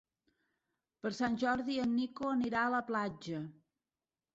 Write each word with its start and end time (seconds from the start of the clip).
Per 1.03 1.11
Sant 1.19 1.37
Jordi 1.45 1.77
en 1.85 1.95
Nico 2.01 2.33
anirà 2.39 2.67
a 2.67 2.77
la 2.79 2.85
platja. 2.93 3.49